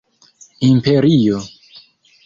[0.69, 1.37] imperio